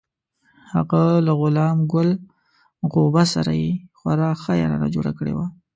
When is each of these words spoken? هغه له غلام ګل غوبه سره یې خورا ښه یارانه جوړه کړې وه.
هغه 0.73 1.01
له 1.25 1.33
غلام 1.41 1.77
ګل 1.91 2.09
غوبه 2.91 3.23
سره 3.33 3.51
یې 3.61 3.69
خورا 3.97 4.29
ښه 4.41 4.53
یارانه 4.61 4.87
جوړه 4.95 5.11
کړې 5.17 5.33
وه. 5.37 5.45